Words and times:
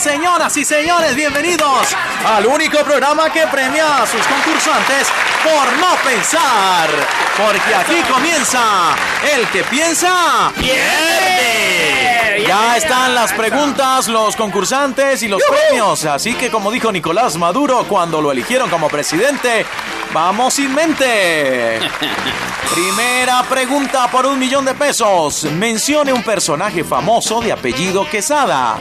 Señoras 0.00 0.56
y 0.56 0.64
señores, 0.64 1.14
bienvenidos 1.14 1.94
al 2.24 2.46
único 2.46 2.78
programa 2.84 3.30
que 3.30 3.46
premia 3.48 3.98
a 3.98 4.06
sus 4.06 4.22
concursantes 4.26 5.06
por 5.44 5.78
no 5.78 5.94
pensar. 6.02 6.88
Porque 7.36 7.74
aquí 7.74 8.00
comienza 8.10 8.94
el 9.36 9.46
que 9.48 9.62
piensa 9.64 10.50
pierde. 10.56 12.46
Ya 12.48 12.78
están 12.78 13.14
las 13.14 13.34
preguntas, 13.34 14.08
los 14.08 14.36
concursantes 14.36 15.22
y 15.22 15.28
los 15.28 15.42
premios. 15.42 16.06
Así 16.06 16.34
que 16.34 16.50
como 16.50 16.70
dijo 16.70 16.90
Nicolás 16.90 17.36
Maduro 17.36 17.84
cuando 17.86 18.22
lo 18.22 18.32
eligieron 18.32 18.70
como 18.70 18.88
presidente, 18.88 19.66
vamos 20.14 20.54
sin 20.54 20.74
mente. 20.74 21.78
Primera 22.74 23.42
pregunta 23.42 24.10
por 24.10 24.24
un 24.24 24.38
millón 24.38 24.64
de 24.64 24.72
pesos. 24.72 25.44
Mencione 25.44 26.10
un 26.10 26.22
personaje 26.22 26.84
famoso 26.84 27.42
de 27.42 27.52
apellido 27.52 28.08
Quesada. 28.08 28.78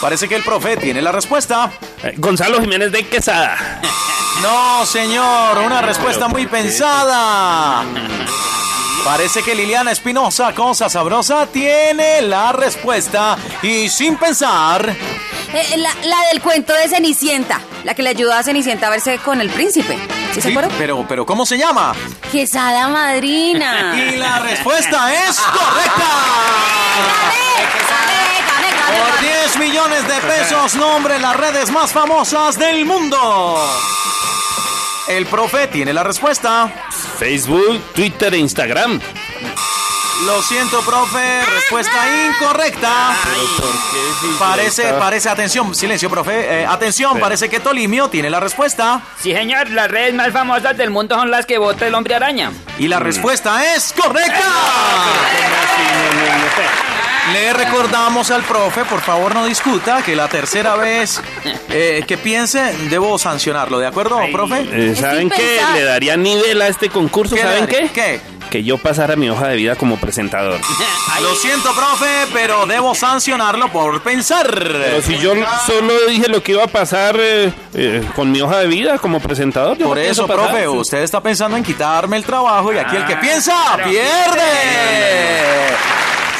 Parece 0.00 0.28
que 0.28 0.36
el 0.36 0.42
profe 0.42 0.76
tiene 0.76 1.00
la 1.02 1.12
respuesta. 1.12 1.70
Eh, 2.02 2.14
Gonzalo 2.16 2.60
Jiménez 2.60 2.92
de 2.92 3.06
Quesada. 3.08 3.80
No, 4.42 4.84
señor, 4.84 5.56
una 5.64 5.80
respuesta 5.80 6.28
muy 6.28 6.46
pensada. 6.46 7.82
Parece 9.02 9.42
que 9.42 9.54
Liliana 9.54 9.92
Espinosa, 9.92 10.54
cosa 10.54 10.90
sabrosa, 10.90 11.46
tiene 11.46 12.20
la 12.20 12.52
respuesta 12.52 13.38
y 13.62 13.88
sin 13.88 14.18
pensar. 14.18 14.94
Eh, 15.54 15.76
la, 15.78 15.88
la 16.04 16.16
del 16.30 16.42
cuento 16.42 16.74
de 16.74 16.86
Cenicienta, 16.86 17.62
la 17.84 17.94
que 17.94 18.02
le 18.02 18.10
ayudó 18.10 18.34
a 18.34 18.42
Cenicienta 18.42 18.88
a 18.88 18.90
verse 18.90 19.16
con 19.20 19.40
el 19.40 19.48
príncipe. 19.48 19.96
¿Sí 20.34 20.34
se 20.34 20.42
Sí, 20.42 20.48
acuerdan? 20.50 20.72
pero, 20.76 21.06
pero 21.08 21.24
¿cómo 21.24 21.46
se 21.46 21.56
llama? 21.56 21.94
Quesada 22.30 22.88
madrina. 22.88 23.94
Y 24.12 24.16
la 24.16 24.40
respuesta 24.40 25.14
es 25.14 25.40
correcta. 25.40 26.04
10 29.46 29.58
millones 29.60 30.02
de 30.08 30.14
pesos, 30.26 30.74
nombre 30.74 31.20
las 31.20 31.36
redes 31.36 31.70
más 31.70 31.92
famosas 31.92 32.58
del 32.58 32.84
mundo. 32.84 33.64
El 35.06 35.24
profe 35.26 35.68
tiene 35.68 35.92
la 35.92 36.02
respuesta. 36.02 36.68
Facebook, 37.16 37.80
Twitter 37.94 38.34
e 38.34 38.38
Instagram. 38.38 39.00
Lo 40.24 40.42
siento, 40.42 40.80
profe, 40.80 41.44
respuesta 41.44 41.92
incorrecta. 42.26 43.14
Parece, 44.38 44.94
parece, 44.94 45.28
atención, 45.28 45.74
silencio, 45.74 46.08
profe. 46.08 46.62
Eh, 46.62 46.66
atención, 46.66 47.20
parece 47.20 47.50
que 47.50 47.60
Tolimio 47.60 48.08
tiene 48.08 48.30
la 48.30 48.40
respuesta. 48.40 49.02
Sí, 49.20 49.32
señor, 49.32 49.68
las 49.70 49.90
redes 49.90 50.14
más 50.14 50.32
famosas 50.32 50.76
del 50.76 50.90
mundo 50.90 51.16
son 51.16 51.30
las 51.30 51.44
que 51.44 51.58
vota 51.58 51.86
el 51.86 51.94
hombre 51.94 52.14
araña. 52.14 52.50
Y 52.78 52.88
la 52.88 52.98
respuesta 52.98 53.74
es 53.74 53.92
correcta. 53.92 54.42
Le 57.32 57.52
recordamos 57.52 58.30
al 58.30 58.42
profe, 58.42 58.84
por 58.84 59.00
favor 59.00 59.34
no 59.34 59.46
discuta, 59.46 60.00
que 60.02 60.14
la 60.14 60.28
tercera 60.28 60.76
vez 60.76 61.20
eh, 61.70 62.04
que 62.06 62.16
piense 62.16 62.72
debo 62.88 63.18
sancionarlo, 63.18 63.80
¿de 63.80 63.86
acuerdo, 63.86 64.20
profe? 64.32 64.64
Eh, 64.70 64.94
¿Saben 64.94 65.28
qué? 65.28 65.60
Le 65.74 65.82
daría 65.82 66.16
nivel 66.16 66.62
a 66.62 66.68
este 66.68 66.88
concurso. 66.88 67.34
¿Qué 67.34 67.42
¿Saben 67.42 67.66
qué? 67.66 67.90
¿Qué? 67.92 68.20
Que 68.50 68.62
yo 68.62 68.78
pasara 68.78 69.16
mi 69.16 69.28
hoja 69.28 69.48
de 69.48 69.56
vida 69.56 69.76
como 69.76 69.96
presentador. 69.98 70.60
Lo 71.22 71.34
siento, 71.36 71.72
profe, 71.74 72.26
pero 72.32 72.66
debo 72.66 72.94
sancionarlo 72.94 73.68
por 73.72 74.02
pensar. 74.02 74.46
Pero 74.52 75.02
si 75.02 75.18
yo 75.18 75.32
solo 75.66 75.94
dije 76.08 76.28
lo 76.28 76.42
que 76.42 76.52
iba 76.52 76.64
a 76.64 76.68
pasar 76.68 77.16
eh, 77.18 77.52
eh, 77.74 78.02
con 78.14 78.30
mi 78.30 78.40
hoja 78.40 78.58
de 78.58 78.66
vida 78.66 78.98
como 78.98 79.18
presentador. 79.20 79.76
yo 79.78 79.86
Por 79.86 79.98
eso, 79.98 80.26
pasar. 80.26 80.48
profe, 80.48 80.68
usted 80.68 80.98
está 80.98 81.20
pensando 81.22 81.56
en 81.56 81.64
quitarme 81.64 82.16
el 82.18 82.24
trabajo 82.24 82.72
y 82.72 82.78
aquí 82.78 82.96
el 82.96 83.06
que 83.06 83.16
piensa 83.16 83.54
pierde. 83.84 84.06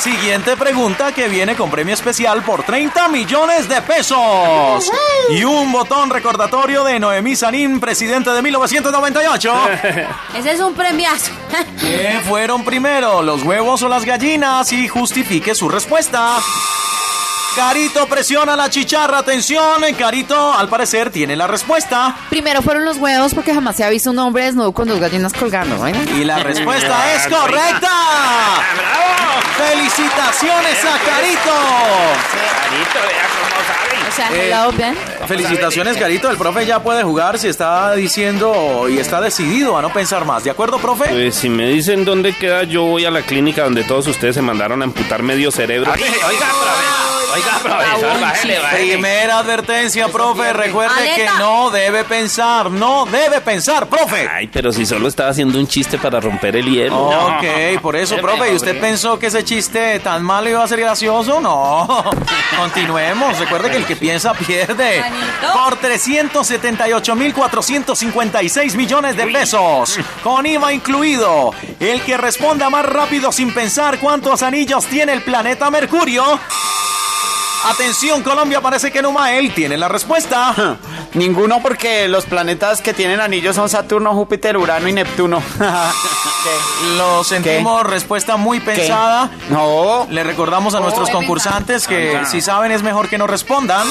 Siguiente 0.00 0.56
pregunta 0.56 1.12
que 1.12 1.28
viene 1.28 1.54
con 1.54 1.70
premio 1.70 1.92
especial 1.92 2.42
por 2.42 2.62
30 2.62 3.08
millones 3.08 3.68
de 3.68 3.82
pesos. 3.82 4.90
Y 5.28 5.44
un 5.44 5.70
botón 5.70 6.08
recordatorio 6.08 6.84
de 6.84 6.98
Noemí 6.98 7.36
Sanín, 7.36 7.78
presidente 7.80 8.30
de 8.30 8.40
1998. 8.40 9.54
Ese 10.34 10.52
es 10.52 10.60
un 10.60 10.72
premiazo. 10.72 11.32
¿Qué 11.78 12.18
fueron 12.26 12.64
primero, 12.64 13.20
los 13.20 13.42
huevos 13.42 13.82
o 13.82 13.90
las 13.90 14.06
gallinas? 14.06 14.72
Y 14.72 14.88
justifique 14.88 15.54
su 15.54 15.68
respuesta. 15.68 16.38
Carito 17.56 18.06
presiona 18.06 18.54
la 18.56 18.70
chicharra, 18.70 19.18
atención. 19.18 19.82
Carito, 19.98 20.52
al 20.54 20.68
parecer, 20.68 21.10
tiene 21.10 21.34
la 21.36 21.46
respuesta. 21.46 22.16
Primero 22.30 22.62
fueron 22.62 22.84
los 22.84 22.96
huevos 22.98 23.34
porque 23.34 23.52
jamás 23.52 23.76
se 23.76 23.84
ha 23.84 23.88
visto 23.90 24.10
un 24.10 24.18
hombre 24.18 24.44
desnudo 24.44 24.72
con 24.72 24.88
dos 24.88 25.00
gallinas 25.00 25.32
colgando, 25.32 25.76
¿no? 25.76 25.88
Y 26.16 26.24
la 26.24 26.38
respuesta 26.38 27.12
es 27.14 27.26
correcta. 27.28 27.90
¡Felicitaciones 29.56 30.84
a 30.84 30.98
Carito! 31.04 31.50
Carito, 32.62 32.98
vea 33.08 33.26
cómo 33.34 33.56
sabe. 33.66 34.08
O 34.08 34.12
sea, 34.16 34.28
Eh, 34.32 34.46
hello, 34.48 34.72
Ben. 34.76 34.96
Felicitaciones, 35.26 35.96
Carito. 35.96 36.30
El 36.30 36.36
profe 36.36 36.64
ya 36.66 36.80
puede 36.82 37.02
jugar 37.02 37.38
si 37.38 37.48
está 37.48 37.92
diciendo 37.94 38.88
y 38.88 38.98
está 38.98 39.20
decidido 39.20 39.76
a 39.76 39.82
no 39.82 39.92
pensar 39.92 40.24
más. 40.24 40.44
¿De 40.44 40.50
acuerdo, 40.50 40.78
profe? 40.78 41.08
Pues 41.10 41.34
si 41.34 41.48
me 41.48 41.68
dicen 41.68 42.04
dónde 42.04 42.32
queda, 42.34 42.62
yo 42.62 42.84
voy 42.84 43.04
a 43.04 43.10
la 43.10 43.22
clínica 43.22 43.64
donde 43.64 43.84
todos 43.84 44.06
ustedes 44.06 44.34
se 44.36 44.42
mandaron 44.42 44.80
a 44.82 44.84
amputar 44.84 45.22
medio 45.22 45.50
cerebro. 45.50 45.92
Oiga, 45.92 46.06
profesor, 46.08 47.19
oiga, 47.32 47.58
profesor. 47.62 48.18
Primera 48.74 49.38
advertencia, 49.38 50.08
profe. 50.08 50.52
Recuerde 50.52 50.94
Aleta. 50.96 51.14
que 51.16 51.26
no 51.38 51.70
debe 51.70 52.04
pensar. 52.04 52.70
No 52.70 53.06
debe 53.06 53.40
pensar, 53.40 53.86
profe. 53.88 54.28
Ay, 54.30 54.48
pero 54.48 54.70
si 54.72 54.84
solo 54.86 55.08
estaba 55.08 55.30
haciendo 55.30 55.58
un 55.58 55.66
chiste 55.66 55.96
para 55.98 56.20
romper 56.20 56.56
el 56.56 56.66
hielo. 56.66 57.08
Ok, 57.08 57.80
por 57.80 57.96
eso, 57.96 58.16
profe. 58.18 58.52
¿Y 58.52 58.56
usted 58.56 58.78
pensó 58.80 59.18
que 59.18 59.26
ese 59.28 59.42
chiste 59.44 59.98
tan 60.00 60.22
malo 60.22 60.50
iba 60.50 60.62
a 60.62 60.68
ser 60.68 60.80
gracioso? 60.80 61.40
No. 61.40 61.86
Continuemos. 62.56 63.38
Recuerde 63.38 63.70
que 63.70 63.76
el 63.78 63.86
que 63.86 63.96
piensa 63.96 64.32
pierde. 64.34 65.02
Por 65.52 65.78
378.456 65.80 68.74
millones 68.76 69.16
de 69.16 69.26
pesos. 69.26 69.98
Con 70.22 70.46
IVA 70.46 70.72
incluido. 70.72 71.52
El 71.78 72.00
que 72.02 72.16
responda 72.16 72.70
más 72.70 72.84
rápido 72.86 73.30
sin 73.32 73.52
pensar 73.52 73.98
cuántos 73.98 74.42
anillos 74.42 74.86
tiene 74.86 75.12
el 75.12 75.22
planeta 75.22 75.70
Mercurio. 75.70 76.24
Atención, 77.64 78.22
Colombia, 78.22 78.60
parece 78.60 78.90
que 78.90 79.02
Numael 79.02 79.52
tiene 79.54 79.76
la 79.76 79.86
respuesta. 79.88 80.78
Ninguno 81.12 81.60
porque 81.60 82.08
los 82.08 82.24
planetas 82.24 82.80
que 82.80 82.94
tienen 82.94 83.20
anillos 83.20 83.56
son 83.56 83.68
Saturno, 83.68 84.14
Júpiter, 84.14 84.56
Urano 84.56 84.88
y 84.88 84.92
Neptuno. 84.92 85.42
¿Qué? 85.58 86.96
Lo 86.96 87.22
sentimos, 87.22 87.84
respuesta 87.84 88.36
muy 88.38 88.60
¿Qué? 88.60 88.72
pensada. 88.72 89.30
No. 89.50 90.06
Le 90.10 90.24
recordamos 90.24 90.74
a 90.74 90.80
nuestros 90.80 91.10
concursantes 91.10 91.86
que 91.86 92.22
si 92.30 92.40
saben 92.40 92.72
es 92.72 92.82
mejor 92.82 93.08
que 93.08 93.18
no 93.18 93.26
respondan. 93.26 93.86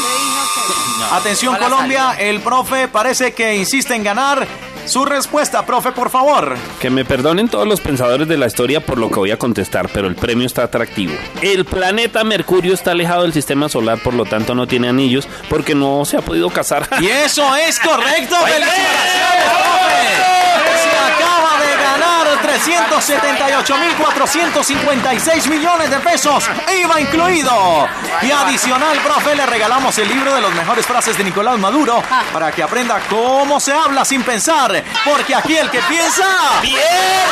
Atención 1.12 1.56
Colombia, 1.56 2.16
el 2.19 2.41
profe 2.41 2.88
parece 2.88 3.34
que 3.34 3.56
insiste 3.56 3.96
en 3.96 4.03
ganar. 4.03 4.47
Su 4.89 5.05
respuesta, 5.05 5.67
profe, 5.67 5.91
por 5.91 6.09
favor. 6.09 6.57
Que 6.79 6.89
me 6.89 7.05
perdonen 7.05 7.47
todos 7.47 7.67
los 7.67 7.79
pensadores 7.79 8.27
de 8.27 8.38
la 8.38 8.47
historia 8.47 8.83
por 8.83 8.97
lo 8.97 9.09
que 9.09 9.19
voy 9.19 9.29
a 9.29 9.38
contestar, 9.38 9.88
pero 9.94 10.07
el 10.07 10.16
premio 10.16 10.47
está 10.47 10.63
atractivo. 10.63 11.13
El 11.44 11.63
planeta 11.63 12.23
Mercurio 12.23 12.73
está 12.73 12.89
alejado 12.91 13.22
del 13.22 13.31
sistema 13.31 13.69
solar, 13.69 13.99
por 13.99 14.16
lo 14.16 14.25
tanto 14.25 14.55
no 14.55 14.66
tiene 14.66 14.89
anillos, 14.89 15.28
porque 15.47 15.75
no 15.75 16.05
se 16.05 16.17
ha 16.17 16.22
podido 16.22 16.49
casar. 16.49 16.89
Y 17.01 17.05
eso 17.05 17.55
es 17.55 17.79
correcto. 17.79 18.35
¡Felicitaciones, 18.45 19.51
profe! 19.53 20.49
Se 20.81 21.13
acaba 21.13 21.59
de 21.59 21.83
ganar 21.83 22.41
378.456 22.59 25.50
millones 25.50 25.90
de 25.90 26.00
pesos, 26.00 26.50
IVA 26.81 27.02
incluido. 27.02 27.88
Y 28.22 28.31
adicional, 28.31 28.97
profe, 29.00 29.36
le 29.36 29.46
regalamos 29.46 29.97
el 29.97 30.09
libro 30.09 30.34
de 30.34 30.42
las 30.42 30.53
mejores 30.53 30.86
frases 30.86 31.18
de 31.18 31.24
Nicolás 31.24 31.58
Maduro 31.58 32.03
para 32.34 32.52
que 32.52 32.64
aprenda 32.64 33.00
cómo 33.09 33.59
se 33.59 33.74
habla 33.74 34.03
sin 34.03 34.24
pensar. 34.24 34.84
Porque 35.06 35.36
aquí 35.36 35.56
el 35.56 35.70
que 35.70 35.81
piensa 35.84 36.25
pierde. 36.62 37.28